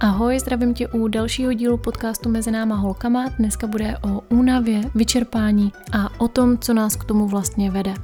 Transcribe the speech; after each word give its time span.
Ahoj, 0.00 0.38
zdravím 0.40 0.74
tě 0.74 0.88
u 0.88 1.08
dalšího 1.08 1.52
dílu 1.52 1.76
podcastu 1.76 2.28
Mezi 2.28 2.50
náma 2.50 2.76
holkama. 2.76 3.28
Dneska 3.38 3.66
bude 3.66 3.98
o 4.02 4.20
únavě, 4.28 4.80
vyčerpání 4.94 5.72
a 5.92 6.20
o 6.20 6.28
tom, 6.28 6.58
co 6.58 6.74
nás 6.74 6.96
k 6.96 7.04
tomu 7.04 7.28
vlastně 7.28 7.70
vede. 7.70 7.94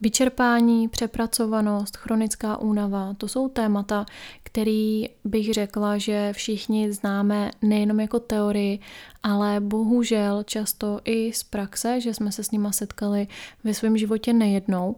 Vyčerpání, 0.00 0.88
přepracovanost, 0.88 1.96
chronická 1.96 2.56
únava, 2.56 3.14
to 3.14 3.28
jsou 3.28 3.48
témata, 3.48 4.06
který 4.42 5.08
bych 5.24 5.54
řekla, 5.54 5.98
že 5.98 6.32
všichni 6.32 6.92
známe 6.92 7.50
nejenom 7.62 8.00
jako 8.00 8.20
teorii, 8.20 8.78
ale 9.22 9.60
bohužel 9.60 10.42
často 10.42 11.00
i 11.04 11.32
z 11.32 11.42
praxe, 11.42 12.00
že 12.00 12.14
jsme 12.14 12.32
se 12.32 12.44
s 12.44 12.50
nima 12.50 12.72
setkali 12.72 13.28
ve 13.64 13.74
svém 13.74 13.98
životě 13.98 14.32
nejednou. 14.32 14.96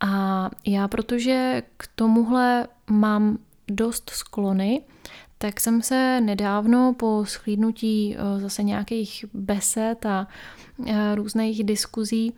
A 0.00 0.50
já, 0.66 0.88
protože 0.88 1.62
k 1.76 1.88
tomuhle 1.94 2.68
mám 2.90 3.38
dost 3.68 4.10
sklony, 4.10 4.82
tak 5.38 5.60
jsem 5.60 5.82
se 5.82 6.20
nedávno 6.20 6.94
po 6.98 7.24
schlídnutí 7.26 8.16
eh, 8.16 8.40
zase 8.40 8.62
nějakých 8.62 9.24
besed 9.34 10.06
a 10.06 10.26
eh, 10.86 11.14
různých 11.14 11.64
diskuzí 11.64 12.32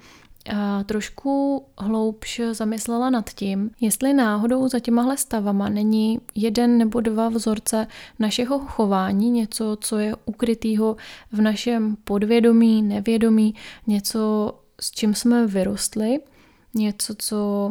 trošku 0.87 1.65
hloubš 1.79 2.41
zamyslela 2.53 3.11
nad 3.11 3.31
tím, 3.31 3.71
jestli 3.81 4.13
náhodou 4.13 4.69
za 4.69 4.79
těmahle 4.79 5.17
stavama 5.17 5.69
není 5.69 6.21
jeden 6.35 6.79
nebo 6.79 7.01
dva 7.01 7.29
vzorce 7.29 7.87
našeho 8.19 8.59
chování, 8.59 9.31
něco, 9.31 9.77
co 9.81 9.99
je 9.99 10.15
ukrytýho 10.25 10.97
v 11.33 11.41
našem 11.41 11.97
podvědomí, 12.05 12.83
nevědomí, 12.83 13.55
něco, 13.87 14.53
s 14.81 14.91
čím 14.91 15.15
jsme 15.15 15.47
vyrostli, 15.47 16.19
něco, 16.75 17.15
co 17.19 17.71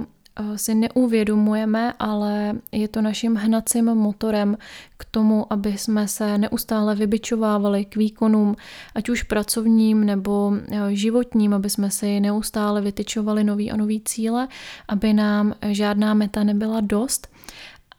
si 0.55 0.75
neuvědomujeme, 0.75 1.93
ale 1.99 2.53
je 2.71 2.87
to 2.87 3.01
naším 3.01 3.35
hnacím 3.35 3.85
motorem 3.85 4.57
k 4.97 5.05
tomu, 5.05 5.53
aby 5.53 5.77
jsme 5.77 6.07
se 6.07 6.37
neustále 6.37 6.95
vybičovávali 6.95 7.85
k 7.85 7.95
výkonům, 7.95 8.55
ať 8.95 9.09
už 9.09 9.23
pracovním 9.23 10.03
nebo 10.03 10.53
eh, 10.71 10.95
životním, 10.95 11.53
aby 11.53 11.69
jsme 11.69 11.91
si 11.91 12.19
neustále 12.19 12.81
vytyčovali 12.81 13.43
nový 13.43 13.71
a 13.71 13.77
nový 13.77 14.01
cíle, 14.01 14.47
aby 14.87 15.13
nám 15.13 15.53
žádná 15.71 16.13
meta 16.13 16.43
nebyla 16.43 16.81
dost 16.81 17.27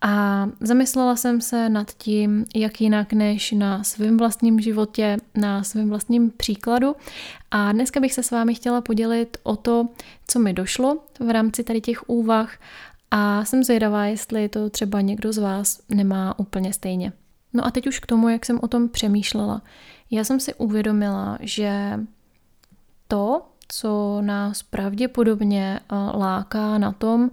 a 0.06 0.48
zamyslela 0.60 1.16
jsem 1.16 1.40
se 1.40 1.68
nad 1.68 1.90
tím, 1.90 2.44
jak 2.54 2.80
jinak 2.80 3.12
než 3.12 3.52
na 3.52 3.84
svém 3.84 4.16
vlastním 4.16 4.60
životě, 4.60 5.16
na 5.34 5.62
svém 5.62 5.88
vlastním 5.88 6.30
příkladu. 6.30 6.96
A 7.50 7.72
dneska 7.72 8.00
bych 8.00 8.12
se 8.12 8.22
s 8.22 8.30
vámi 8.30 8.54
chtěla 8.54 8.80
podělit 8.80 9.36
o 9.42 9.56
to, 9.56 9.88
co 10.26 10.38
mi 10.38 10.52
došlo 10.52 10.98
v 11.20 11.30
rámci 11.30 11.64
tady 11.64 11.80
těch 11.80 12.08
úvah 12.08 12.52
a 13.10 13.44
jsem 13.44 13.64
zvědavá, 13.64 14.04
jestli 14.04 14.48
to 14.48 14.70
třeba 14.70 15.00
někdo 15.00 15.32
z 15.32 15.38
vás 15.38 15.80
nemá 15.88 16.38
úplně 16.38 16.72
stejně. 16.72 17.12
No 17.52 17.66
a 17.66 17.70
teď 17.70 17.86
už 17.86 17.98
k 17.98 18.06
tomu, 18.06 18.28
jak 18.28 18.46
jsem 18.46 18.58
o 18.62 18.68
tom 18.68 18.88
přemýšlela. 18.88 19.62
Já 20.10 20.24
jsem 20.24 20.40
si 20.40 20.54
uvědomila, 20.54 21.38
že 21.40 22.00
to, 23.08 23.42
co 23.68 24.18
nás 24.20 24.62
pravděpodobně 24.62 25.80
eh, 25.80 25.94
láká 25.94 26.78
na 26.78 26.92
tom 26.92 27.30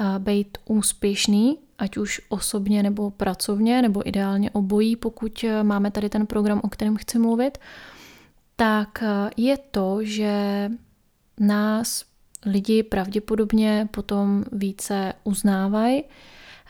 eh, 0.00 0.18
být 0.18 0.58
úspěšný, 0.64 1.58
ať 1.78 1.96
už 1.96 2.20
osobně 2.28 2.82
nebo 2.82 3.10
pracovně, 3.10 3.82
nebo 3.82 4.08
ideálně 4.08 4.50
obojí, 4.50 4.96
pokud 4.96 5.44
eh, 5.44 5.62
máme 5.62 5.90
tady 5.90 6.08
ten 6.08 6.26
program, 6.26 6.60
o 6.64 6.68
kterém 6.68 6.96
chci 6.96 7.18
mluvit, 7.18 7.58
tak 8.56 9.02
je 9.36 9.58
to, 9.58 9.98
že 10.02 10.70
nás 11.40 12.04
lidi 12.46 12.82
pravděpodobně 12.82 13.88
potom 13.90 14.44
více 14.52 15.12
uznávají, 15.24 16.04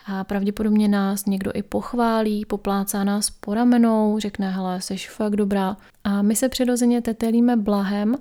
a 0.07 0.25
pravděpodobně 0.25 0.89
nás 0.89 1.27
někdo 1.27 1.51
i 1.55 1.63
pochválí, 1.63 2.45
poplácá 2.45 3.05
nás 3.05 3.31
po 3.31 3.55
ramenou, 3.55 4.19
řekne, 4.19 4.51
hele, 4.51 4.81
jsi 4.81 4.97
fakt 4.97 5.37
dobrá. 5.37 5.77
A 6.05 6.23
my 6.23 6.37
se 6.37 6.49
přirozeně 6.49 7.03
tetelíme 7.03 7.57
blahem, 7.57 8.17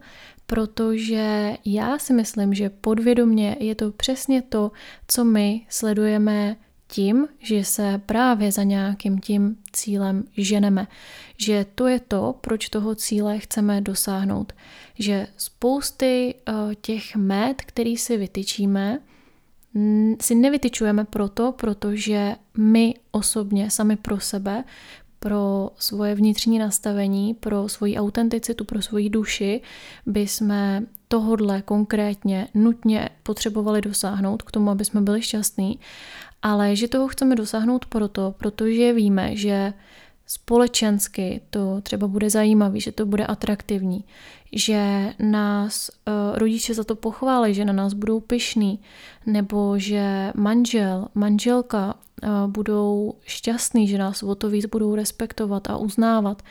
protože 0.45 1.53
já 1.65 1.99
si 1.99 2.13
myslím, 2.13 2.53
že 2.53 2.69
podvědomně 2.69 3.55
je 3.59 3.75
to 3.75 3.91
přesně 3.91 4.41
to, 4.41 4.71
co 5.07 5.23
my 5.23 5.65
sledujeme 5.69 6.55
tím, 6.93 7.27
že 7.39 7.63
se 7.63 8.01
právě 8.05 8.51
za 8.51 8.63
nějakým 8.63 9.19
tím 9.19 9.57
cílem 9.71 10.23
ženeme. 10.37 10.87
Že 11.37 11.65
to 11.75 11.87
je 11.87 11.99
to, 11.99 12.35
proč 12.41 12.69
toho 12.69 12.95
cíle 12.95 13.39
chceme 13.39 13.81
dosáhnout. 13.81 14.53
Že 14.99 15.27
spousty 15.37 16.35
uh, 16.47 16.73
těch 16.81 17.15
met, 17.15 17.61
který 17.61 17.97
si 17.97 18.17
vytyčíme, 18.17 18.99
si 20.21 20.35
nevytyčujeme 20.35 21.05
proto, 21.05 21.51
protože 21.51 22.35
my 22.57 22.93
osobně 23.11 23.71
sami 23.71 23.95
pro 23.95 24.19
sebe, 24.19 24.63
pro 25.19 25.69
svoje 25.77 26.15
vnitřní 26.15 26.59
nastavení, 26.59 27.33
pro 27.33 27.69
svoji 27.69 27.97
autenticitu, 27.97 28.65
pro 28.65 28.81
svoji 28.81 29.09
duši, 29.09 29.61
by 30.05 30.19
jsme 30.19 30.83
tohodle 31.07 31.61
konkrétně 31.61 32.47
nutně 32.53 33.09
potřebovali 33.23 33.81
dosáhnout 33.81 34.41
k 34.41 34.51
tomu, 34.51 34.69
aby 34.69 34.85
jsme 34.85 35.01
byli 35.01 35.21
šťastní, 35.21 35.79
ale 36.43 36.75
že 36.75 36.87
toho 36.87 37.07
chceme 37.07 37.35
dosáhnout 37.35 37.85
proto, 37.85 38.35
protože 38.37 38.93
víme, 38.93 39.35
že 39.35 39.73
společensky 40.27 41.41
to 41.49 41.81
třeba 41.81 42.07
bude 42.07 42.29
zajímavý, 42.29 42.81
že 42.81 42.91
to 42.91 43.05
bude 43.05 43.25
atraktivní, 43.25 44.03
že 44.55 45.13
nás 45.19 45.89
uh, 45.89 46.37
rodiče 46.37 46.73
za 46.73 46.83
to 46.83 46.95
pochválí, 46.95 47.53
že 47.53 47.65
na 47.65 47.73
nás 47.73 47.93
budou 47.93 48.19
pyšní, 48.19 48.79
nebo 49.25 49.79
že 49.79 50.31
manžel, 50.35 51.07
manželka 51.15 51.93
uh, 51.93 52.51
budou 52.51 53.13
šťastný, 53.25 53.87
že 53.87 53.97
nás 53.97 54.23
o 54.23 54.35
to 54.35 54.49
víc 54.49 54.65
budou 54.65 54.95
respektovat 54.95 55.69
a 55.69 55.77
uznávat, 55.77 56.41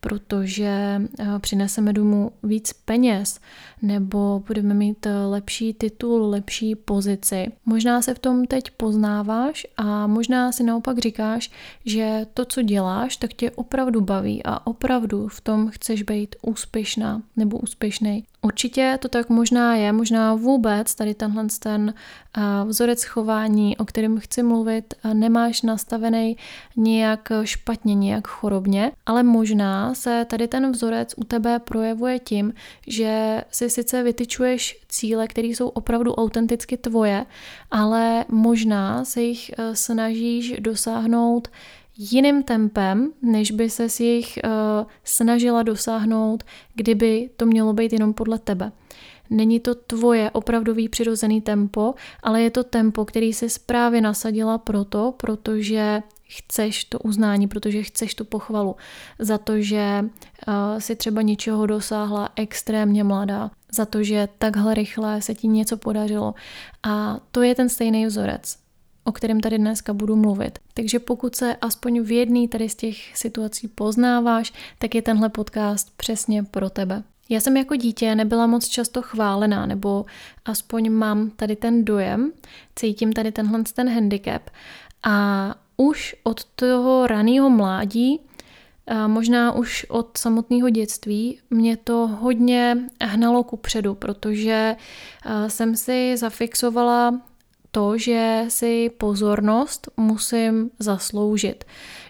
protože 0.00 1.02
uh, 1.20 1.38
přineseme 1.38 1.92
domů 1.92 2.32
víc 2.42 2.72
peněz, 2.72 3.40
nebo 3.82 4.42
budeme 4.46 4.74
mít 4.74 5.06
lepší 5.28 5.74
titul, 5.74 6.30
lepší 6.30 6.74
pozici. 6.74 7.52
Možná 7.66 8.02
se 8.02 8.14
v 8.14 8.18
tom 8.18 8.44
teď 8.44 8.70
poznáváš 8.70 9.66
a 9.76 10.06
možná 10.06 10.52
si 10.52 10.62
naopak 10.62 10.98
říkáš, 10.98 11.50
že 11.84 12.26
to, 12.34 12.44
co 12.44 12.62
děláš, 12.62 13.16
tak 13.16 13.32
tě 13.34 13.50
opravdu 13.50 14.00
baví 14.00 14.42
a 14.44 14.66
opravdu 14.66 15.28
v 15.28 15.40
tom 15.40 15.70
chceš 15.70 16.02
být 16.02 16.36
úspěšná 16.42 17.22
nebo 17.44 17.58
úspěšný. 17.58 18.24
Určitě 18.42 18.98
to 19.00 19.08
tak 19.08 19.28
možná 19.28 19.76
je, 19.76 19.92
možná 19.92 20.34
vůbec 20.34 20.94
tady 20.94 21.14
tenhle 21.14 21.46
ten 21.58 21.94
vzorec 22.64 23.04
chování, 23.04 23.76
o 23.76 23.84
kterém 23.84 24.20
chci 24.20 24.42
mluvit, 24.42 24.94
nemáš 25.12 25.62
nastavený 25.62 26.36
nějak 26.76 27.32
špatně, 27.44 27.94
nějak 27.94 28.28
chorobně, 28.28 28.92
ale 29.06 29.22
možná 29.22 29.94
se 29.94 30.26
tady 30.30 30.48
ten 30.48 30.72
vzorec 30.72 31.14
u 31.16 31.24
tebe 31.24 31.58
projevuje 31.58 32.18
tím, 32.18 32.52
že 32.86 33.42
si 33.50 33.70
sice 33.70 34.02
vytyčuješ 34.02 34.84
cíle, 34.88 35.28
které 35.28 35.48
jsou 35.48 35.68
opravdu 35.68 36.14
autenticky 36.14 36.76
tvoje, 36.76 37.26
ale 37.70 38.24
možná 38.28 39.04
se 39.04 39.22
jich 39.22 39.50
e, 39.50 39.76
snažíš 39.76 40.54
dosáhnout 40.60 41.48
jiným 41.98 42.42
tempem, 42.42 43.12
než 43.22 43.50
by 43.50 43.70
se 43.70 43.88
s 43.88 44.00
jich 44.00 44.38
uh, 44.44 44.50
snažila 45.04 45.62
dosáhnout, 45.62 46.42
kdyby 46.74 47.30
to 47.36 47.46
mělo 47.46 47.72
být 47.72 47.92
jenom 47.92 48.14
podle 48.14 48.38
tebe. 48.38 48.72
Není 49.30 49.60
to 49.60 49.74
tvoje 49.74 50.30
opravdový 50.30 50.88
přirozený 50.88 51.40
tempo, 51.40 51.94
ale 52.22 52.42
je 52.42 52.50
to 52.50 52.64
tempo, 52.64 53.04
který 53.04 53.32
si 53.32 53.46
právě 53.66 54.00
nasadila 54.00 54.58
proto, 54.58 55.14
protože 55.16 56.02
chceš 56.28 56.84
to 56.84 56.98
uznání, 56.98 57.48
protože 57.48 57.82
chceš 57.82 58.14
tu 58.14 58.24
pochvalu 58.24 58.76
za 59.18 59.38
to, 59.38 59.60
že 59.60 60.00
uh, 60.02 60.54
si 60.78 60.96
třeba 60.96 61.22
něčeho 61.22 61.66
dosáhla 61.66 62.28
extrémně 62.36 63.04
mladá, 63.04 63.50
za 63.72 63.86
to, 63.86 64.02
že 64.02 64.28
takhle 64.38 64.74
rychle 64.74 65.22
se 65.22 65.34
ti 65.34 65.48
něco 65.48 65.76
podařilo. 65.76 66.34
A 66.82 67.20
to 67.30 67.42
je 67.42 67.54
ten 67.54 67.68
stejný 67.68 68.06
vzorec 68.06 68.64
o 69.04 69.12
kterém 69.12 69.40
tady 69.40 69.58
dneska 69.58 69.92
budu 69.92 70.16
mluvit. 70.16 70.58
Takže 70.74 70.98
pokud 70.98 71.36
se 71.36 71.56
aspoň 71.56 72.00
v 72.00 72.12
jedné 72.12 72.48
tady 72.48 72.68
z 72.68 72.74
těch 72.74 73.16
situací 73.16 73.68
poznáváš, 73.68 74.52
tak 74.78 74.94
je 74.94 75.02
tenhle 75.02 75.28
podcast 75.28 75.96
přesně 75.96 76.42
pro 76.42 76.70
tebe. 76.70 77.02
Já 77.28 77.40
jsem 77.40 77.56
jako 77.56 77.76
dítě 77.76 78.14
nebyla 78.14 78.46
moc 78.46 78.68
často 78.68 79.02
chválená, 79.02 79.66
nebo 79.66 80.04
aspoň 80.44 80.90
mám 80.90 81.30
tady 81.30 81.56
ten 81.56 81.84
dojem, 81.84 82.32
cítím 82.76 83.12
tady 83.12 83.32
tenhle 83.32 83.62
ten 83.74 83.88
handicap 83.88 84.42
a 85.02 85.54
už 85.76 86.16
od 86.22 86.44
toho 86.44 87.06
raného 87.06 87.50
mládí, 87.50 88.20
možná 89.06 89.52
už 89.52 89.86
od 89.88 90.18
samotného 90.18 90.70
dětství, 90.70 91.38
mě 91.50 91.76
to 91.76 92.06
hodně 92.06 92.76
hnalo 93.02 93.44
ku 93.44 93.56
předu, 93.56 93.94
protože 93.94 94.76
jsem 95.48 95.76
si 95.76 96.16
zafixovala 96.16 97.20
to, 97.74 97.98
že 97.98 98.44
si 98.48 98.90
pozornost 98.98 99.88
musím 99.96 100.70
zasloužit, 100.78 101.64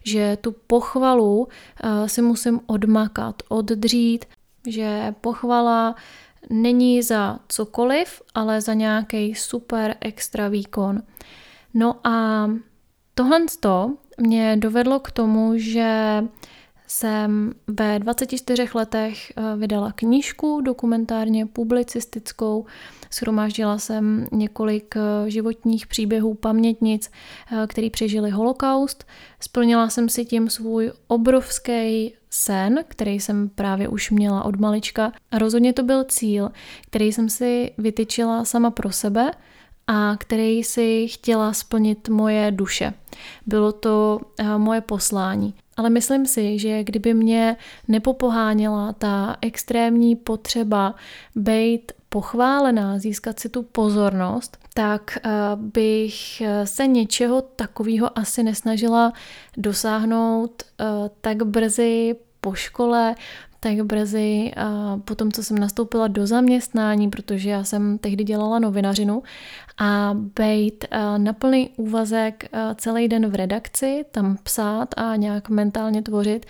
že 0.05 0.39
tu 0.41 0.53
pochvalu 0.53 1.49
si 2.07 2.23
musím 2.23 2.61
odmakat, 2.67 3.43
oddřít, 3.49 4.25
že 4.69 5.15
pochvala 5.21 5.95
není 6.51 7.03
za 7.03 7.39
cokoliv, 7.49 8.23
ale 8.35 8.61
za 8.61 8.75
nějaký 8.75 9.35
super 9.35 9.97
extra 10.01 10.49
výkon. 10.49 11.03
No 11.75 12.07
a 12.07 12.51
tohle 13.15 13.41
mě 14.21 14.57
dovedlo 14.57 15.01
k 15.01 15.11
tomu, 15.11 15.53
že 15.57 16.25
jsem 16.87 17.53
ve 17.67 17.99
24 17.99 18.69
letech 18.75 19.33
eh, 19.37 19.57
vydala 19.57 19.93
knížku 19.93 20.61
dokumentárně 20.61 21.47
publicistickou, 21.47 22.67
shromáždila 23.13 23.79
jsem 23.79 24.27
několik 24.33 24.95
eh, 24.97 25.31
životních 25.31 25.87
příběhů 25.87 26.35
pamětnic, 26.35 27.11
eh, 27.53 27.67
který 27.67 27.91
přežili 27.91 28.31
holokaust. 28.31 29.07
Splnila 29.41 29.89
jsem 29.89 30.09
si 30.09 30.25
tím 30.25 30.51
svůj 30.51 30.93
obrovský 31.07 32.15
sen, 32.31 32.85
který 32.89 33.21
jsem 33.21 33.49
právě 33.49 33.89
už 33.89 34.11
měla 34.11 34.45
od 34.45 34.61
malička. 34.61 35.13
A 35.31 35.39
rozhodně 35.39 35.73
to 35.73 35.83
byl 35.83 36.05
cíl, 36.05 36.51
který 36.87 37.13
jsem 37.13 37.29
si 37.29 37.73
vytyčila 37.79 38.45
sama 38.45 38.71
pro 38.71 38.93
sebe 38.93 39.31
a 39.87 40.17
který 40.17 40.65
si 40.65 41.09
chtěla 41.09 41.53
splnit 41.53 42.09
moje 42.09 42.51
duše. 42.51 42.95
Bylo 43.47 43.73
to 43.73 44.21
moje 44.57 44.81
poslání. 44.81 45.55
Ale 45.77 45.91
myslím 45.91 46.27
si, 46.27 46.59
že 46.59 46.85
kdyby 46.85 47.15
mě 47.15 47.57
nepopoháněla 47.89 48.93
ta 48.93 49.37
extrémní 49.41 50.17
potřeba 50.17 50.95
být 51.35 51.93
pochválená, 52.09 52.99
získat 52.99 53.41
si 53.41 53.49
tu 53.49 53.63
pozornost, 53.63 54.59
tak 54.75 55.19
eh, 55.25 55.31
bych 55.57 56.43
se 56.65 56.87
něčeho 56.87 57.43
takového 57.43 58.19
asi 58.19 58.43
nesnažila 58.43 59.13
dosáhnout 59.57 60.63
eh, 60.63 60.85
tak 61.21 61.43
brzy 61.43 62.17
po 62.41 62.55
škole, 62.55 63.15
tak 63.65 63.83
brzy 63.83 64.53
po 65.05 65.15
tom, 65.15 65.33
co 65.33 65.43
jsem 65.43 65.59
nastoupila 65.59 66.09
do 66.09 66.27
zaměstnání, 66.27 67.11
protože 67.11 67.51
já 67.51 67.65
jsem 67.65 67.99
tehdy 67.99 68.25
dělala 68.25 68.59
novinařinu 68.59 69.23
a 69.79 70.17
být 70.37 70.85
na 71.17 71.33
plný 71.33 71.71
úvazek 71.77 72.45
celý 72.75 73.09
den 73.09 73.27
v 73.27 73.35
redakci, 73.35 74.05
tam 74.11 74.37
psát 74.43 74.89
a 74.97 75.17
nějak 75.17 75.49
mentálně 75.49 76.03
tvořit 76.03 76.47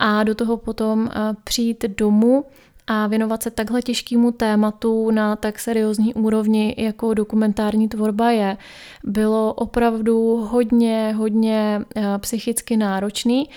a 0.00 0.24
do 0.24 0.34
toho 0.34 0.56
potom 0.56 1.10
přijít 1.44 1.84
domů 1.98 2.44
a 2.86 3.06
věnovat 3.06 3.42
se 3.42 3.50
takhle 3.50 3.82
těžkému 3.82 4.32
tématu 4.32 5.10
na 5.10 5.36
tak 5.36 5.58
seriózní 5.58 6.14
úrovni, 6.14 6.74
jako 6.78 7.14
dokumentární 7.14 7.88
tvorba 7.88 8.30
je, 8.30 8.56
bylo 9.04 9.54
opravdu 9.54 10.36
hodně, 10.50 11.14
hodně 11.16 11.80
psychicky 12.18 12.76
náročný 12.76 13.48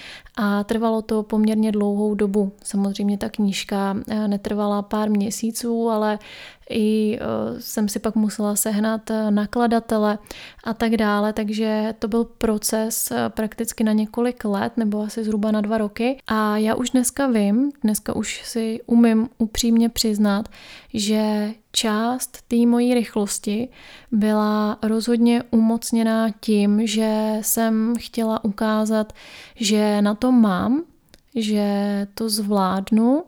a 0.41 0.63
trvalo 0.63 1.01
to 1.01 1.23
poměrně 1.23 1.71
dlouhou 1.71 2.15
dobu. 2.15 2.51
Samozřejmě 2.63 3.17
ta 3.17 3.29
knížka 3.29 3.97
eh, 4.07 4.27
netrvala 4.27 4.81
pár 4.81 5.09
měsíců, 5.09 5.89
ale 5.89 6.19
i 6.69 7.19
eh, 7.21 7.61
jsem 7.61 7.89
si 7.89 7.99
pak 7.99 8.15
musela 8.15 8.55
sehnat 8.55 9.11
eh, 9.11 9.31
nakladatele 9.31 10.17
a 10.63 10.73
tak 10.73 10.97
dále, 10.97 11.33
takže 11.33 11.93
to 11.99 12.07
byl 12.07 12.23
proces 12.23 13.11
prakticky 13.29 13.83
na 13.83 13.93
několik 13.93 14.45
let 14.45 14.77
nebo 14.77 15.01
asi 15.01 15.23
zhruba 15.23 15.51
na 15.51 15.61
dva 15.61 15.77
roky. 15.77 16.17
A 16.27 16.57
já 16.57 16.75
už 16.75 16.89
dneska 16.89 17.27
vím, 17.27 17.71
dneska 17.83 18.15
už 18.15 18.41
si 18.45 18.79
umím 18.85 19.29
upřímně 19.37 19.89
přiznat, 19.89 20.49
že 20.93 21.53
část 21.71 22.37
té 22.47 22.55
mojí 22.55 22.93
rychlosti 22.93 23.69
byla 24.11 24.77
rozhodně 24.81 25.43
umocněná 25.51 26.29
tím, 26.39 26.87
že 26.87 27.37
jsem 27.41 27.93
chtěla 27.99 28.43
ukázat, 28.43 29.13
že 29.55 30.01
na 30.01 30.15
to 30.15 30.31
mám, 30.31 30.83
že 31.35 32.07
to 32.13 32.29
zvládnu, 32.29 33.23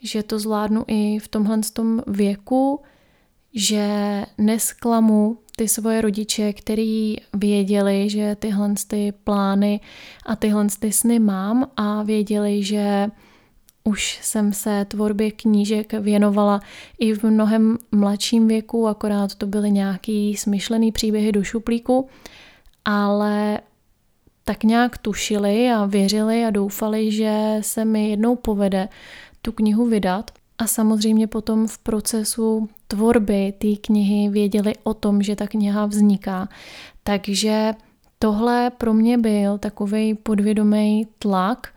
že 0.00 0.22
to 0.22 0.38
zvládnu 0.38 0.84
i 0.86 1.18
v 1.18 1.28
tomhle 1.28 1.60
tom 1.72 2.02
věku, 2.06 2.80
že 3.54 4.22
nesklamu 4.38 5.38
ty 5.56 5.68
svoje 5.68 6.00
rodiče, 6.00 6.52
který 6.52 7.16
věděli, 7.34 8.10
že 8.10 8.36
tyhle 8.36 8.74
ty 8.86 9.12
plány 9.24 9.80
a 10.26 10.36
tyhle 10.36 10.66
ty 10.80 10.92
sny 10.92 11.18
mám 11.18 11.70
a 11.76 12.02
věděli, 12.02 12.62
že 12.62 13.10
už 13.84 14.18
jsem 14.22 14.52
se 14.52 14.84
tvorbě 14.84 15.30
knížek 15.30 15.92
věnovala 15.92 16.60
i 16.98 17.14
v 17.14 17.24
mnohem 17.24 17.78
mladším 17.92 18.48
věku, 18.48 18.88
akorát 18.88 19.34
to 19.34 19.46
byly 19.46 19.70
nějaký 19.70 20.36
smyšlený 20.36 20.92
příběhy 20.92 21.32
do 21.32 21.44
šuplíku, 21.44 22.08
ale 22.84 23.60
tak 24.44 24.64
nějak 24.64 24.98
tušili 24.98 25.70
a 25.70 25.86
věřili 25.86 26.44
a 26.44 26.50
doufali, 26.50 27.12
že 27.12 27.56
se 27.60 27.84
mi 27.84 28.10
jednou 28.10 28.36
povede 28.36 28.88
tu 29.48 29.52
knihu 29.52 29.86
vydat. 29.86 30.30
A 30.58 30.66
samozřejmě 30.66 31.26
potom 31.26 31.68
v 31.68 31.78
procesu 31.78 32.68
tvorby 32.86 33.52
té 33.58 33.76
knihy 33.80 34.28
věděli 34.28 34.72
o 34.82 34.94
tom, 34.94 35.22
že 35.22 35.36
ta 35.36 35.46
kniha 35.46 35.86
vzniká. 35.86 36.48
Takže 37.02 37.72
tohle 38.18 38.70
pro 38.70 38.94
mě 38.94 39.18
byl 39.18 39.58
takový 39.58 40.14
podvědomý 40.14 41.06
tlak 41.18 41.68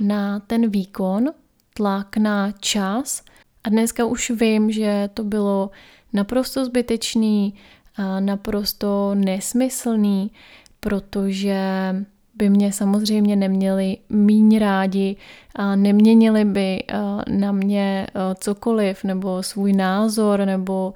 na 0.00 0.40
ten 0.40 0.70
výkon, 0.70 1.30
tlak 1.74 2.16
na 2.16 2.52
čas 2.52 3.22
a 3.64 3.68
dneska 3.68 4.04
už 4.04 4.30
vím, 4.30 4.70
že 4.70 5.10
to 5.14 5.24
bylo 5.24 5.70
naprosto 6.12 6.64
zbytečný 6.64 7.54
a 7.96 8.20
naprosto 8.20 9.14
nesmyslný, 9.14 10.30
protože 10.80 11.60
by 12.36 12.50
mě 12.50 12.72
samozřejmě 12.72 13.36
neměli 13.36 13.96
míň 14.08 14.58
rádi 14.58 15.16
a 15.54 15.76
neměnili 15.76 16.44
by 16.44 16.82
na 17.30 17.52
mě 17.52 18.06
cokoliv 18.38 19.04
nebo 19.04 19.42
svůj 19.42 19.72
názor 19.72 20.44
nebo 20.44 20.94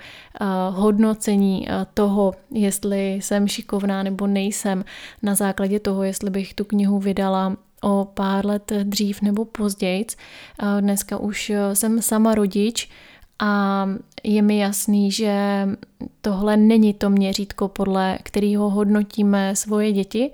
hodnocení 0.71 1.69
toho, 1.95 2.33
jestli 2.51 3.15
jsem 3.15 3.49
šikovná 3.49 4.03
nebo 4.03 4.27
nejsem 4.27 4.85
na 5.23 5.35
základě 5.35 5.81
toho, 5.81 6.03
jestli 6.03 6.31
bych 6.31 6.55
tu 6.55 6.65
knihu 6.65 6.99
vydala 6.99 7.57
o 7.83 8.09
pár 8.15 8.47
let 8.47 8.73
dřív 8.83 9.23
nebo 9.23 9.45
později. 9.45 10.07
Dneska 10.81 11.17
už 11.17 11.53
jsem 11.73 12.03
sama 12.03 12.35
rodič 12.35 12.89
a 13.39 13.87
je 14.25 14.43
mi 14.43 14.59
jasný, 14.59 15.11
že 15.13 15.67
tohle 16.21 16.57
není 16.57 16.95
to 16.95 17.11
měřítko, 17.11 17.69
podle 17.69 18.19
kterého 18.23 18.71
hodnotíme 18.71 19.57
svoje 19.57 19.93
děti, 19.93 20.31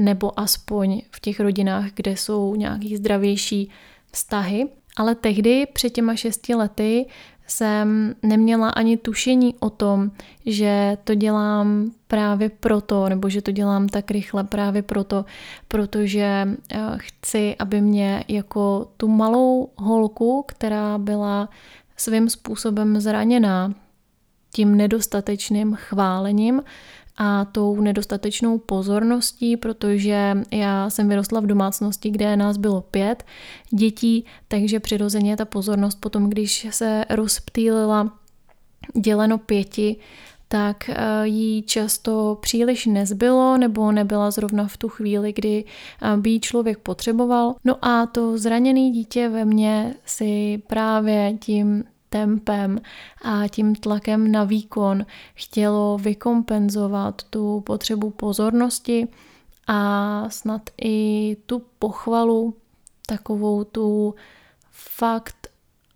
nebo 0.00 0.40
aspoň 0.40 1.02
v 1.10 1.20
těch 1.20 1.40
rodinách, 1.40 1.86
kde 1.94 2.10
jsou 2.16 2.54
nějaký 2.54 2.96
zdravější 2.96 3.70
vztahy. 4.12 4.68
Ale 4.96 5.14
tehdy, 5.14 5.66
před 5.72 5.90
těma 5.90 6.16
šesti 6.16 6.54
lety, 6.54 7.06
jsem 7.46 8.14
neměla 8.22 8.68
ani 8.68 8.96
tušení 8.96 9.54
o 9.60 9.70
tom, 9.70 10.10
že 10.46 10.96
to 11.04 11.14
dělám 11.14 11.90
právě 12.06 12.48
proto, 12.48 13.08
nebo 13.08 13.28
že 13.28 13.42
to 13.42 13.50
dělám 13.50 13.88
tak 13.88 14.10
rychle 14.10 14.44
právě 14.44 14.82
proto, 14.82 15.24
protože 15.68 16.48
eh, 16.72 16.78
chci, 16.96 17.56
aby 17.58 17.80
mě 17.80 18.24
jako 18.28 18.88
tu 18.96 19.08
malou 19.08 19.68
holku, 19.76 20.44
která 20.48 20.98
byla 20.98 21.48
svým 21.96 22.30
způsobem 22.30 23.00
zraněná 23.00 23.74
tím 24.52 24.76
nedostatečným 24.76 25.74
chválením, 25.74 26.62
a 27.22 27.44
tou 27.44 27.80
nedostatečnou 27.80 28.58
pozorností, 28.58 29.56
protože 29.56 30.36
já 30.52 30.90
jsem 30.90 31.08
vyrostla 31.08 31.40
v 31.40 31.46
domácnosti, 31.46 32.10
kde 32.10 32.36
nás 32.36 32.56
bylo 32.56 32.80
pět 32.80 33.24
dětí, 33.70 34.24
takže 34.48 34.80
přirozeně 34.80 35.36
ta 35.36 35.44
pozornost 35.44 36.00
potom, 36.00 36.30
když 36.30 36.66
se 36.70 37.04
rozptýlila 37.10 38.12
děleno 38.96 39.38
pěti, 39.38 39.96
tak 40.48 40.88
eh, 40.88 41.26
jí 41.26 41.62
často 41.62 42.38
příliš 42.40 42.86
nezbylo 42.86 43.58
nebo 43.58 43.92
nebyla 43.92 44.30
zrovna 44.30 44.66
v 44.66 44.76
tu 44.76 44.88
chvíli, 44.88 45.32
kdy 45.32 45.64
eh, 46.02 46.16
by 46.16 46.40
člověk 46.40 46.78
potřeboval. 46.78 47.54
No 47.64 47.84
a 47.84 48.06
to 48.06 48.38
zraněné 48.38 48.90
dítě 48.90 49.28
ve 49.28 49.44
mně 49.44 49.94
si 50.04 50.62
právě 50.66 51.38
tím 51.40 51.84
tempem 52.10 52.80
a 53.22 53.48
tím 53.48 53.74
tlakem 53.74 54.32
na 54.32 54.44
výkon 54.44 55.06
chtělo 55.34 55.98
vykompenzovat 55.98 57.22
tu 57.22 57.60
potřebu 57.60 58.10
pozornosti 58.10 59.08
a 59.66 60.24
snad 60.30 60.62
i 60.82 61.36
tu 61.46 61.62
pochvalu, 61.78 62.54
takovou 63.06 63.64
tu 63.64 64.14
fakt 64.70 65.46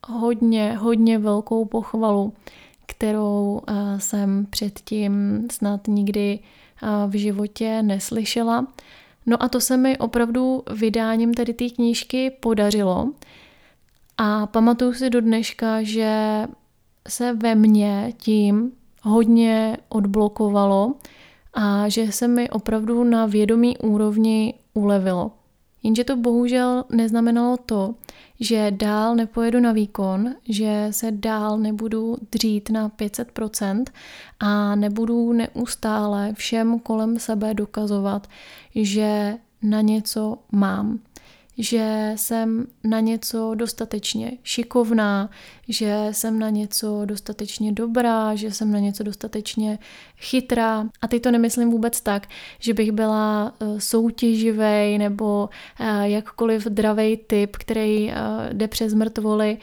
hodně, 0.09 0.77
hodně 0.77 1.19
velkou 1.19 1.65
pochvalu, 1.65 2.33
kterou 2.87 3.61
eh, 3.67 4.01
jsem 4.01 4.47
předtím 4.51 5.47
snad 5.53 5.89
nikdy 5.89 6.39
eh, 6.39 6.87
v 7.09 7.19
životě 7.19 7.83
neslyšela. 7.83 8.67
No 9.27 9.43
a 9.43 9.49
to 9.49 9.61
se 9.61 9.77
mi 9.77 9.99
opravdu 9.99 10.63
vydáním 10.75 11.35
tady 11.35 11.55
té 11.55 11.69
knížky 11.71 12.31
podařilo. 12.31 13.13
A 14.19 14.47
pamatuju 14.47 14.93
si 14.93 15.11
do 15.11 15.21
dneška, 15.21 15.83
že 15.83 16.45
se 17.09 17.33
ve 17.33 17.55
mně 17.55 18.13
tím 18.17 18.73
hodně 19.03 19.77
odblokovalo 19.89 20.95
a 21.55 21.89
že 21.89 22.13
se 22.13 22.29
mi 22.29 22.51
opravdu 22.51 23.05
na 23.05 23.27
vědomí 23.27 23.79
úrovni 23.79 24.55
ulevilo. 24.75 25.31
Jenže 25.83 26.05
to 26.05 26.17
bohužel 26.17 26.85
neznamenalo 26.91 27.57
to, 27.57 27.95
že 28.41 28.71
dál 28.71 29.17
nepojedu 29.17 29.61
na 29.61 29.73
výkon, 29.73 30.35
že 30.49 30.89
se 30.91 31.11
dál 31.11 31.59
nebudu 31.59 32.17
dřít 32.33 32.71
na 32.71 32.89
500% 32.89 33.85
a 34.41 34.75
nebudu 34.75 35.33
neustále 35.33 36.33
všem 36.33 36.79
kolem 36.79 37.19
sebe 37.19 37.55
dokazovat, 37.55 38.27
že 38.75 39.39
na 39.63 39.81
něco 39.81 40.39
mám 40.53 40.99
že 41.59 42.13
jsem 42.17 42.67
na 42.85 43.01
něco 43.01 43.55
dostatečně 43.55 44.33
šikovná, 44.43 45.31
že 45.69 46.09
jsem 46.11 46.39
na 46.39 46.51
něco 46.51 47.03
dostatečně 47.05 47.73
dobrá, 47.73 48.35
že 48.35 48.53
jsem 48.53 48.73
na 48.73 48.79
něco 48.79 49.03
dostatečně 49.03 49.79
chytrá. 50.17 50.87
A 51.03 51.09
teď 51.09 51.23
to 51.23 51.31
nemyslím 51.31 51.71
vůbec 51.71 52.01
tak, 52.01 52.29
že 52.59 52.75
bych 52.75 52.93
byla 52.93 53.55
eh, 53.61 53.81
soutěživej 53.81 54.99
nebo 54.99 55.49
eh, 55.81 56.09
jakkoliv 56.09 56.65
dravej 56.65 57.17
typ, 57.17 57.57
který 57.57 58.11
eh, 58.11 58.15
jde 58.53 58.69
přes 58.69 58.95
mrtvoly 58.95 59.59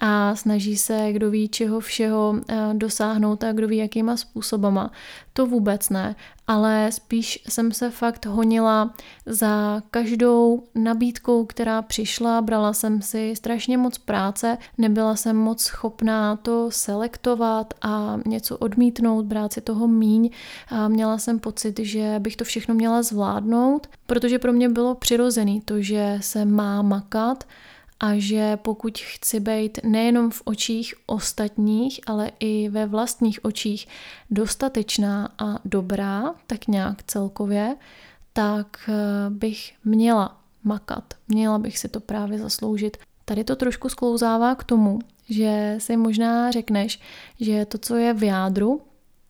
a 0.00 0.36
snaží 0.36 0.76
se, 0.76 1.12
kdo 1.12 1.30
ví 1.30 1.48
čeho 1.48 1.80
všeho 1.80 2.34
eh, 2.48 2.56
dosáhnout 2.72 3.44
a 3.44 3.52
kdo 3.52 3.68
ví 3.68 3.76
jakýma 3.76 4.16
způsobama. 4.16 4.92
To 5.32 5.46
vůbec 5.46 5.90
ne, 5.90 6.16
ale 6.46 6.92
spíš 6.92 7.42
jsem 7.48 7.72
se 7.72 7.90
fakt 7.90 8.26
honila 8.26 8.94
za 9.26 9.82
každou 9.90 10.62
nabídkou, 10.74 11.44
která 11.44 11.82
přišla, 11.82 12.42
brala 12.42 12.72
jsem 12.72 13.02
si 13.02 13.36
strašně 13.36 13.78
moc 13.78 13.98
práce, 13.98 14.58
nebyla 14.78 15.16
jsem 15.16 15.36
moc 15.36 15.62
schopná 15.62 16.36
to 16.36 16.70
selektovat 16.70 17.74
a 17.82 18.18
něco 18.26 18.58
odmítnout, 18.58 19.26
brát 19.26 19.52
si 19.52 19.60
toho 19.60 19.88
míň. 19.88 20.30
A 20.68 20.88
měla 20.88 21.18
jsem 21.18 21.38
pocit, 21.38 21.78
že 21.78 22.14
bych 22.18 22.36
to 22.36 22.44
všechno 22.44 22.74
měla 22.74 23.02
zvládnout, 23.02 23.86
protože 24.06 24.38
pro 24.38 24.52
mě 24.52 24.68
bylo 24.68 24.94
přirozený 24.94 25.60
to, 25.60 25.82
že 25.82 26.18
se 26.20 26.44
má 26.44 26.82
makat, 26.82 27.44
a 28.00 28.18
že 28.18 28.56
pokud 28.56 28.98
chci 28.98 29.40
být 29.40 29.78
nejenom 29.84 30.30
v 30.30 30.42
očích 30.44 30.94
ostatních, 31.06 32.00
ale 32.06 32.30
i 32.40 32.68
ve 32.68 32.86
vlastních 32.86 33.44
očích 33.44 33.88
dostatečná 34.30 35.28
a 35.38 35.58
dobrá, 35.64 36.34
tak 36.46 36.68
nějak 36.68 37.02
celkově, 37.02 37.76
tak 38.32 38.80
eh, 38.88 38.94
bych 39.30 39.74
měla 39.84 40.40
makat, 40.64 41.14
měla 41.28 41.58
bych 41.58 41.78
si 41.78 41.88
to 41.88 42.00
právě 42.00 42.38
zasloužit. 42.38 42.96
Tady 43.24 43.44
to 43.44 43.56
trošku 43.56 43.88
sklouzává 43.88 44.54
k 44.54 44.64
tomu, 44.64 44.98
že 45.28 45.74
si 45.78 45.96
možná 45.96 46.50
řekneš, 46.50 47.00
že 47.40 47.66
to, 47.66 47.78
co 47.78 47.96
je 47.96 48.14
v 48.14 48.22
jádru, 48.22 48.80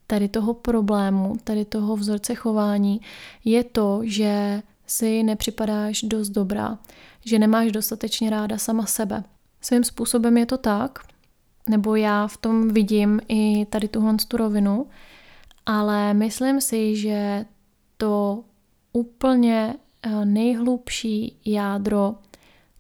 tady 0.07 0.29
toho 0.29 0.55
problému, 0.55 1.37
tady 1.45 1.65
toho 1.65 1.97
vzorce 1.97 2.35
chování, 2.35 3.01
je 3.45 3.65
to, 3.65 4.01
že 4.05 4.63
si 4.87 5.23
nepřipadáš 5.23 6.03
dost 6.03 6.29
dobrá, 6.29 6.79
že 7.25 7.39
nemáš 7.39 7.73
dostatečně 7.73 8.31
ráda 8.31 8.59
sama 8.59 8.87
sebe. 8.87 9.25
Svým 9.61 9.85
způsobem 9.85 10.37
je 10.37 10.47
to 10.47 10.59
tak, 10.59 10.99
nebo 11.69 11.97
já 11.97 12.27
v 12.27 12.37
tom 12.37 12.69
vidím 12.69 13.21
i 13.29 13.67
tady 13.67 13.89
tuhle 13.89 14.17
tu 14.29 14.37
rovinu, 14.37 14.87
ale 15.67 16.15
myslím 16.15 16.61
si, 16.61 16.97
že 16.97 17.45
to 17.97 18.45
úplně 18.93 19.75
eh, 20.03 20.25
nejhlubší 20.25 21.41
jádro 21.45 22.15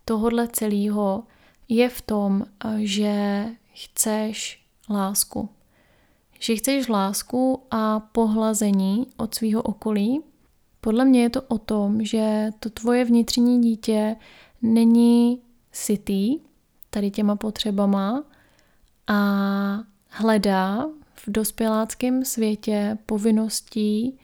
tohodle 0.05 0.49
celého 0.49 1.25
je 1.69 1.89
v 1.89 2.01
tom, 2.01 2.43
eh, 2.65 2.77
že 2.79 3.45
chceš 3.73 4.65
lásku. 4.91 5.49
Že 6.39 6.57
chceš 6.57 6.89
lásku 6.89 7.63
a 7.71 8.01
pohlazení 8.01 9.07
od 9.17 9.35
svého 9.35 9.63
okolí, 9.63 10.21
podle 10.80 11.04
mě 11.04 11.23
je 11.23 11.30
to 11.30 11.42
o 11.42 11.59
tom, 11.59 12.04
že 12.04 12.50
to 12.61 12.71
tvoje 12.71 13.04
vnitřní 13.04 13.61
dítě 13.61 14.16
není 14.62 15.40
sitý 15.73 16.38
tady 16.90 17.11
těma 17.11 17.37
potřebama 17.37 18.25
a 19.06 19.21
hledá 20.09 20.87
v 21.14 21.30
dospěláckém 21.30 22.25
světě 22.25 22.99
povinností 23.06 24.18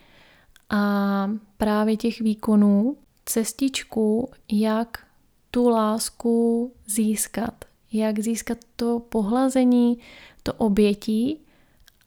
a 0.71 1.31
právě 1.57 1.97
těch 1.97 2.21
výkonů 2.21 2.97
cestičku, 3.25 4.31
jak 4.53 5.07
tu 5.51 5.69
lásku 5.69 6.73
získat, 6.87 7.65
jak 7.93 8.19
získat 8.19 8.59
to 8.77 9.01
pohlazení, 9.01 9.99
to 10.43 10.53
obětí 10.53 11.41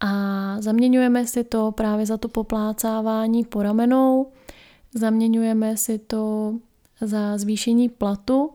a 0.06 0.12
zaměňujeme 0.60 1.28
si 1.28 1.44
to 1.44 1.72
právě 1.72 2.06
za 2.06 2.18
to 2.18 2.28
poplácávání 2.28 3.46
po 3.46 3.64
ramenou, 3.64 4.28
Zaměňujeme 4.98 5.78
si 5.78 6.00
to 6.00 6.54
za 7.02 7.38
zvýšení 7.38 7.90
platu, 7.90 8.50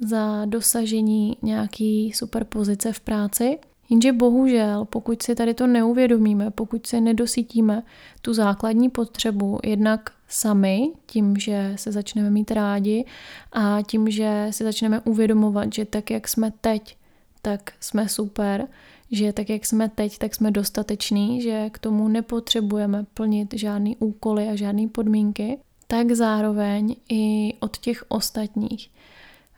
za 0.00 0.44
dosažení 0.44 1.36
nějaký 1.42 2.12
superpozice 2.12 2.92
v 2.92 3.00
práci. 3.00 3.58
Jenže 3.90 4.12
bohužel, 4.12 4.84
pokud 4.84 5.22
si 5.22 5.34
tady 5.34 5.54
to 5.54 5.66
neuvědomíme, 5.66 6.50
pokud 6.50 6.86
si 6.86 7.00
nedosytíme 7.00 7.82
tu 8.22 8.34
základní 8.34 8.88
potřebu 8.88 9.58
jednak 9.64 10.10
sami, 10.28 10.90
tím, 11.06 11.36
že 11.36 11.72
se 11.76 11.92
začneme 11.92 12.30
mít 12.30 12.50
rádi 12.50 13.04
a 13.52 13.78
tím, 13.86 14.10
že 14.10 14.46
si 14.50 14.64
začneme 14.64 15.00
uvědomovat, 15.00 15.72
že 15.72 15.84
tak, 15.84 16.10
jak 16.10 16.28
jsme 16.28 16.52
teď, 16.60 16.96
tak 17.42 17.72
jsme 17.80 18.08
super, 18.08 18.68
že 19.10 19.32
tak, 19.32 19.50
jak 19.50 19.66
jsme 19.66 19.88
teď, 19.88 20.18
tak 20.18 20.34
jsme 20.34 20.50
dostateční, 20.50 21.42
že 21.42 21.70
k 21.70 21.78
tomu 21.78 22.08
nepotřebujeme 22.08 23.04
plnit 23.14 23.54
žádný 23.54 23.96
úkoly 23.96 24.48
a 24.48 24.56
žádné 24.56 24.88
podmínky, 24.88 25.58
tak 25.86 26.12
zároveň 26.12 26.96
i 27.08 27.54
od 27.60 27.76
těch 27.76 28.04
ostatních. 28.08 28.90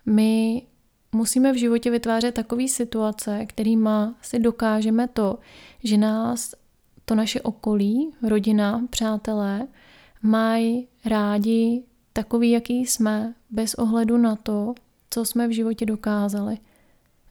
My 0.05 0.61
musíme 1.11 1.53
v 1.53 1.55
životě 1.55 1.91
vytvářet 1.91 2.35
takové 2.35 2.67
situace, 2.67 3.45
kterýma 3.45 4.15
si 4.21 4.39
dokážeme 4.39 5.07
to, 5.07 5.39
že 5.83 5.97
nás 5.97 6.55
to 7.05 7.15
naše 7.15 7.41
okolí, 7.41 8.11
rodina, 8.27 8.81
přátelé, 8.89 9.67
mají 10.21 10.87
rádi 11.05 11.83
takový, 12.13 12.51
jaký 12.51 12.85
jsme, 12.85 13.33
bez 13.49 13.73
ohledu 13.73 14.17
na 14.17 14.35
to, 14.35 14.73
co 15.09 15.25
jsme 15.25 15.47
v 15.47 15.51
životě 15.51 15.85
dokázali. 15.85 16.57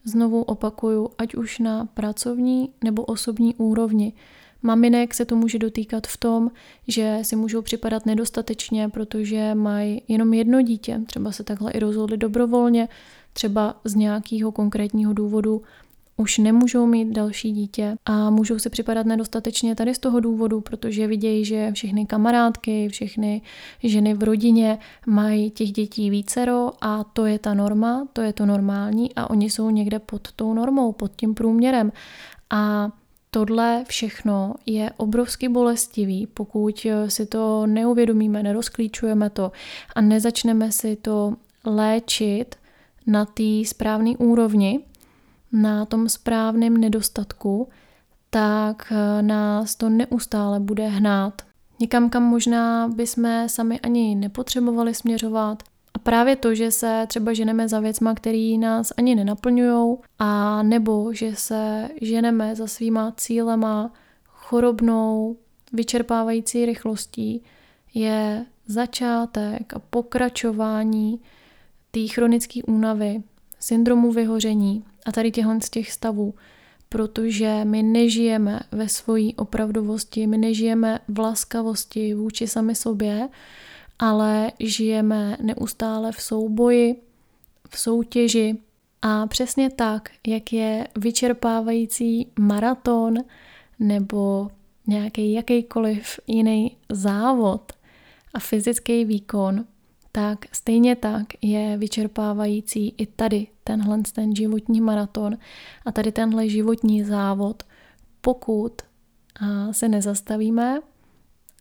Znovu 0.05 0.41
opakuju, 0.41 1.09
ať 1.17 1.35
už 1.35 1.59
na 1.59 1.85
pracovní 1.85 2.69
nebo 2.83 3.03
osobní 3.03 3.55
úrovni. 3.55 4.13
Maminek 4.61 5.13
se 5.13 5.25
to 5.25 5.35
může 5.35 5.59
dotýkat 5.59 6.07
v 6.07 6.17
tom, 6.17 6.51
že 6.87 7.19
si 7.21 7.35
můžou 7.35 7.61
připadat 7.61 8.05
nedostatečně, 8.05 8.89
protože 8.89 9.55
mají 9.55 10.01
jenom 10.07 10.33
jedno 10.33 10.61
dítě, 10.61 11.01
třeba 11.05 11.31
se 11.31 11.43
takhle 11.43 11.71
i 11.71 11.79
rozhodli 11.79 12.17
dobrovolně, 12.17 12.89
třeba 13.33 13.81
z 13.83 13.95
nějakého 13.95 14.51
konkrétního 14.51 15.13
důvodu 15.13 15.61
už 16.17 16.37
nemůžou 16.37 16.85
mít 16.85 17.11
další 17.11 17.51
dítě 17.51 17.95
a 18.05 18.29
můžou 18.29 18.59
si 18.59 18.69
připadat 18.69 19.05
nedostatečně 19.05 19.75
tady 19.75 19.95
z 19.95 19.99
toho 19.99 20.19
důvodu, 20.19 20.61
protože 20.61 21.07
vidějí, 21.07 21.45
že 21.45 21.71
všechny 21.71 22.05
kamarádky, 22.05 22.89
všechny 22.89 23.41
ženy 23.83 24.13
v 24.13 24.23
rodině 24.23 24.77
mají 25.07 25.51
těch 25.51 25.71
dětí 25.71 26.09
vícero 26.09 26.71
a 26.81 27.03
to 27.03 27.25
je 27.25 27.39
ta 27.39 27.53
norma, 27.53 28.07
to 28.13 28.21
je 28.21 28.33
to 28.33 28.45
normální 28.45 29.15
a 29.15 29.29
oni 29.29 29.49
jsou 29.49 29.69
někde 29.69 29.99
pod 29.99 30.31
tou 30.31 30.53
normou, 30.53 30.91
pod 30.91 31.11
tím 31.15 31.33
průměrem. 31.33 31.91
A 32.49 32.91
tohle 33.31 33.83
všechno 33.87 34.53
je 34.65 34.91
obrovsky 34.97 35.49
bolestivý, 35.49 36.27
pokud 36.27 36.87
si 37.07 37.25
to 37.25 37.67
neuvědomíme, 37.67 38.43
nerozklíčujeme 38.43 39.29
to 39.29 39.51
a 39.95 40.01
nezačneme 40.01 40.71
si 40.71 40.95
to 40.95 41.33
léčit 41.65 42.55
na 43.07 43.25
té 43.25 43.65
správné 43.65 44.11
úrovni, 44.17 44.79
na 45.51 45.85
tom 45.85 46.09
správném 46.09 46.77
nedostatku, 46.77 47.69
tak 48.29 48.91
eh, 48.91 49.21
nás 49.21 49.75
to 49.75 49.89
neustále 49.89 50.59
bude 50.59 50.87
hnát. 50.87 51.41
Někam, 51.79 52.09
kam 52.09 52.23
možná 52.23 52.87
bychom 52.87 53.43
sami 53.47 53.79
ani 53.79 54.15
nepotřebovali 54.15 54.93
směřovat. 54.93 55.63
A 55.93 55.99
právě 55.99 56.35
to, 56.35 56.55
že 56.55 56.71
se 56.71 57.05
třeba 57.07 57.33
ženeme 57.33 57.67
za 57.67 57.79
věcma, 57.79 58.13
který 58.13 58.57
nás 58.57 58.93
ani 58.97 59.15
nenaplňují, 59.15 59.97
a 60.19 60.63
nebo 60.63 61.13
že 61.13 61.35
se 61.35 61.89
ženeme 62.01 62.55
za 62.55 62.67
svýma 62.67 63.13
cílema 63.17 63.93
chorobnou, 64.25 65.37
vyčerpávající 65.73 66.65
rychlostí, 66.65 67.43
je 67.93 68.45
začátek 68.67 69.73
a 69.73 69.79
pokračování 69.79 71.19
té 71.91 72.07
chronické 72.07 72.63
únavy, 72.63 73.23
syndromu 73.59 74.11
vyhoření 74.11 74.85
a 75.05 75.11
tady 75.11 75.31
těchhle 75.31 75.61
z 75.61 75.69
těch 75.69 75.91
stavů, 75.91 76.33
protože 76.89 77.61
my 77.63 77.83
nežijeme 77.83 78.59
ve 78.71 78.89
svojí 78.89 79.35
opravdovosti, 79.35 80.27
my 80.27 80.37
nežijeme 80.37 80.99
v 81.07 81.19
laskavosti 81.19 82.13
vůči 82.13 82.47
sami 82.47 82.75
sobě, 82.75 83.29
ale 83.99 84.51
žijeme 84.59 85.37
neustále 85.41 86.11
v 86.11 86.21
souboji, 86.21 86.95
v 87.69 87.79
soutěži. 87.79 88.57
A 89.01 89.27
přesně 89.27 89.69
tak, 89.69 90.09
jak 90.27 90.53
je 90.53 90.87
vyčerpávající 90.95 92.31
maraton 92.39 93.15
nebo 93.79 94.51
nějaký 94.87 95.33
jakýkoliv 95.33 96.19
jiný 96.27 96.77
závod 96.89 97.73
a 98.33 98.39
fyzický 98.39 99.05
výkon, 99.05 99.65
tak 100.15 100.45
stejně 100.51 100.95
tak 100.95 101.25
je 101.41 101.77
vyčerpávající 101.77 102.95
i 102.97 103.05
tady 103.05 103.47
tenhle 103.63 103.99
ten 104.13 104.35
životní 104.35 104.81
maraton 104.81 105.37
a 105.85 105.91
tady 105.91 106.11
tenhle 106.11 106.49
životní 106.49 107.03
závod, 107.03 107.63
pokud 108.21 108.71
se 109.71 109.89
nezastavíme 109.89 110.79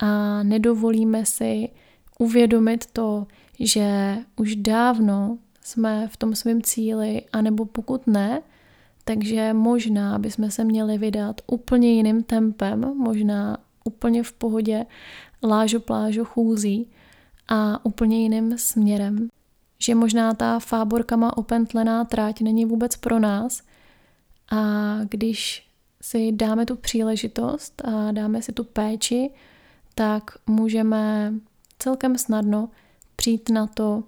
a 0.01 0.43
nedovolíme 0.43 1.27
si 1.27 1.69
uvědomit 2.19 2.87
to, 2.87 3.27
že 3.61 4.17
už 4.37 4.57
dávno 4.57 5.39
jsme 5.61 6.09
v 6.09 6.17
tom 6.17 6.35
svém 6.35 6.63
cíli, 6.63 7.23
anebo 7.33 7.65
pokud 7.65 8.07
ne, 8.07 8.43
takže 9.05 9.53
možná 9.53 10.19
bychom 10.19 10.51
se 10.51 10.65
měli 10.65 10.99
vydat 10.99 11.41
úplně 11.47 11.93
jiným 11.93 12.23
tempem, 12.23 12.81
možná 12.97 13.59
úplně 13.85 14.23
v 14.23 14.33
pohodě 14.33 14.87
lážo 15.43 15.81
plážo 15.81 16.25
chůzí 16.25 16.91
a 17.49 17.85
úplně 17.85 18.23
jiným 18.23 18.59
směrem. 18.59 19.29
Že 19.79 19.95
možná 19.95 20.35
ta 20.35 20.59
fáborkama 20.59 21.37
opentlená 21.37 22.05
tráť 22.05 22.41
není 22.41 22.65
vůbec 22.65 22.97
pro 22.97 23.19
nás 23.19 23.63
a 24.51 24.99
když 25.09 25.67
si 26.03 26.33
dáme 26.33 26.67
tu 26.67 26.77
příležitost 26.77 27.83
a 27.85 28.13
dáme 28.13 28.43
si 28.43 28.53
tu 28.53 28.65
péči, 28.65 29.31
tak 29.95 30.31
můžeme 30.47 31.35
celkem 31.79 32.19
snadno 32.19 32.69
přijít 33.17 33.51
na 33.51 33.67
to, 33.67 34.05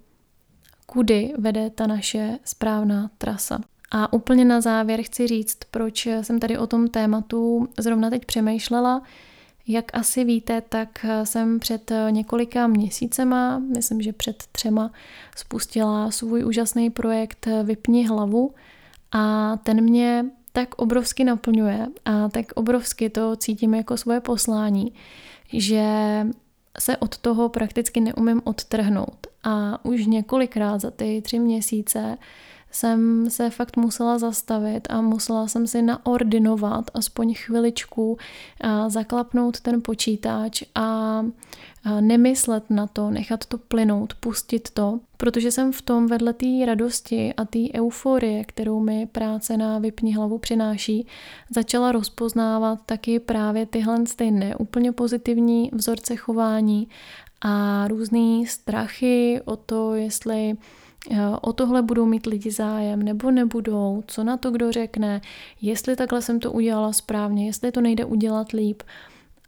kudy 0.86 1.32
vede 1.38 1.70
ta 1.70 1.86
naše 1.86 2.38
správná 2.44 3.10
trasa. 3.18 3.60
A 3.90 4.12
úplně 4.12 4.44
na 4.44 4.60
závěr 4.60 5.02
chci 5.02 5.26
říct, 5.26 5.58
proč 5.70 6.06
jsem 6.06 6.40
tady 6.40 6.58
o 6.58 6.66
tom 6.66 6.88
tématu 6.88 7.68
zrovna 7.78 8.10
teď 8.10 8.24
přemýšlela. 8.24 9.02
Jak 9.68 9.84
asi 9.92 10.24
víte, 10.24 10.60
tak 10.60 11.06
jsem 11.24 11.58
před 11.58 11.92
několika 12.10 12.66
měsícema, 12.66 13.58
myslím, 13.58 14.02
že 14.02 14.12
před 14.12 14.36
třema, 14.52 14.92
spustila 15.36 16.10
svůj 16.10 16.44
úžasný 16.44 16.90
projekt 16.90 17.48
Vypni 17.64 18.06
hlavu 18.06 18.54
a 19.12 19.56
ten 19.56 19.80
mě 19.80 20.24
tak 20.52 20.74
obrovsky 20.74 21.24
naplňuje 21.24 21.86
a 22.04 22.28
tak 22.28 22.46
obrovsky 22.54 23.10
to 23.10 23.36
cítím 23.36 23.74
jako 23.74 23.96
svoje 23.96 24.20
poslání, 24.20 24.92
že 25.52 25.84
se 26.80 26.96
od 26.96 27.18
toho 27.18 27.48
prakticky 27.48 28.00
neumím 28.00 28.42
odtrhnout. 28.44 29.26
A 29.44 29.84
už 29.84 30.06
několikrát 30.06 30.80
za 30.80 30.90
ty 30.90 31.22
tři 31.22 31.38
měsíce 31.38 32.18
jsem 32.70 33.30
se 33.30 33.50
fakt 33.50 33.76
musela 33.76 34.18
zastavit 34.18 34.86
a 34.90 35.00
musela 35.00 35.48
jsem 35.48 35.66
si 35.66 35.82
naordinovat 35.82 36.90
aspoň 36.94 37.34
chviličku, 37.34 38.18
a 38.60 38.88
zaklapnout 38.88 39.60
ten 39.60 39.82
počítač 39.82 40.62
a 40.74 41.22
nemyslet 42.00 42.70
na 42.70 42.86
to, 42.86 43.10
nechat 43.10 43.46
to 43.46 43.58
plynout, 43.58 44.14
pustit 44.14 44.70
to, 44.70 45.00
protože 45.16 45.50
jsem 45.50 45.72
v 45.72 45.82
tom 45.82 46.06
vedle 46.06 46.32
té 46.32 46.66
radosti 46.66 47.34
a 47.34 47.44
té 47.44 47.58
euforie, 47.74 48.44
kterou 48.44 48.80
mi 48.80 49.06
práce 49.06 49.56
na 49.56 49.78
vypní 49.78 50.14
hlavu 50.14 50.38
přináší, 50.38 51.06
začala 51.50 51.92
rozpoznávat 51.92 52.78
taky 52.86 53.20
právě 53.20 53.66
tyhle 53.66 54.06
stejné 54.06 54.56
úplně 54.56 54.92
pozitivní 54.92 55.70
vzorce 55.72 56.16
chování 56.16 56.88
a 57.40 57.88
různé 57.88 58.46
strachy 58.46 59.40
o 59.44 59.56
to, 59.56 59.94
jestli 59.94 60.56
o 61.40 61.52
tohle 61.52 61.82
budou 61.82 62.06
mít 62.06 62.26
lidi 62.26 62.50
zájem 62.50 63.02
nebo 63.02 63.30
nebudou, 63.30 64.02
co 64.06 64.24
na 64.24 64.36
to 64.36 64.50
kdo 64.50 64.72
řekne, 64.72 65.20
jestli 65.62 65.96
takhle 65.96 66.22
jsem 66.22 66.40
to 66.40 66.52
udělala 66.52 66.92
správně, 66.92 67.46
jestli 67.46 67.72
to 67.72 67.80
nejde 67.80 68.04
udělat 68.04 68.52
líp. 68.52 68.82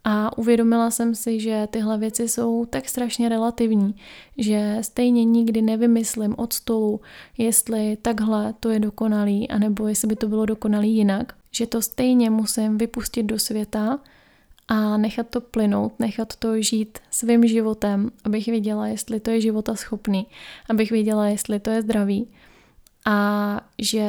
A 0.03 0.37
uvědomila 0.37 0.91
jsem 0.91 1.15
si, 1.15 1.39
že 1.39 1.67
tyhle 1.71 1.97
věci 1.97 2.27
jsou 2.27 2.65
tak 2.65 2.89
strašně 2.89 3.29
relativní, 3.29 3.95
že 4.37 4.77
stejně 4.81 5.23
nikdy 5.23 5.61
nevymyslím 5.61 6.35
od 6.37 6.53
stolu, 6.53 7.01
jestli 7.37 7.97
takhle 8.01 8.53
to 8.59 8.69
je 8.69 8.79
dokonalý, 8.79 9.49
anebo 9.49 9.87
jestli 9.87 10.07
by 10.07 10.15
to 10.15 10.27
bylo 10.27 10.45
dokonalý 10.45 10.95
jinak, 10.95 11.33
že 11.51 11.67
to 11.67 11.81
stejně 11.81 12.29
musím 12.29 12.77
vypustit 12.77 13.23
do 13.23 13.39
světa 13.39 13.99
a 14.69 14.97
nechat 14.97 15.29
to 15.29 15.41
plynout, 15.41 15.99
nechat 15.99 16.35
to 16.35 16.61
žít 16.61 16.99
svým 17.11 17.47
životem, 17.47 18.11
abych 18.23 18.45
věděla, 18.45 18.87
jestli 18.87 19.19
to 19.19 19.31
je 19.31 19.41
života 19.41 19.75
schopný, 19.75 20.27
abych 20.69 20.91
věděla, 20.91 21.27
jestli 21.27 21.59
to 21.59 21.69
je 21.69 21.81
zdravý 21.81 22.27
a 23.09 23.61
že 23.79 24.07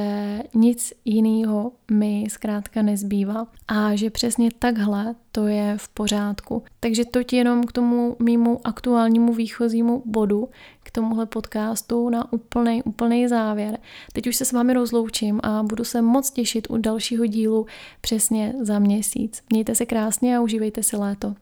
nic 0.54 0.92
jiného 1.04 1.72
mi 1.90 2.26
zkrátka 2.30 2.82
nezbývá 2.82 3.46
a 3.68 3.96
že 3.96 4.10
přesně 4.10 4.50
takhle 4.58 5.14
to 5.32 5.46
je 5.46 5.74
v 5.78 5.88
pořádku. 5.88 6.62
Takže 6.80 7.04
to 7.04 7.20
jenom 7.32 7.64
k 7.64 7.72
tomu 7.72 8.16
mýmu 8.18 8.60
aktuálnímu 8.64 9.34
výchozímu 9.34 10.02
bodu, 10.06 10.48
k 10.82 10.90
tomuhle 10.90 11.26
podcastu 11.26 12.10
na 12.10 12.32
úplný, 12.32 12.82
úplný 12.82 13.28
závěr. 13.28 13.78
Teď 14.12 14.26
už 14.26 14.36
se 14.36 14.44
s 14.44 14.52
vámi 14.52 14.74
rozloučím 14.74 15.40
a 15.42 15.62
budu 15.62 15.84
se 15.84 16.02
moc 16.02 16.30
těšit 16.30 16.70
u 16.70 16.76
dalšího 16.76 17.26
dílu 17.26 17.66
přesně 18.00 18.54
za 18.60 18.78
měsíc. 18.78 19.42
Mějte 19.52 19.74
se 19.74 19.86
krásně 19.86 20.36
a 20.36 20.40
užívejte 20.40 20.82
si 20.82 20.96
léto. 20.96 21.34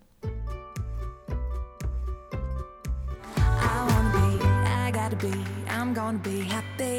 I 3.36 3.92
wanna 3.92 4.12
be, 4.12 4.46
I 4.66 4.92
gotta 4.92 5.16
be, 5.16 5.58
I'm 5.80 5.94
gonna 5.94 6.18
be 6.18 6.44
happy. 6.44 6.97